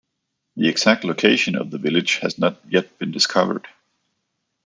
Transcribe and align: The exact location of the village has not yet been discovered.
The 0.55 0.67
exact 0.67 1.03
location 1.03 1.55
of 1.55 1.69
the 1.69 1.77
village 1.77 2.15
has 2.23 2.39
not 2.39 2.59
yet 2.67 2.97
been 2.97 3.11
discovered. 3.11 3.67